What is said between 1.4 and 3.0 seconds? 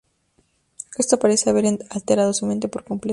haber alterado su mente por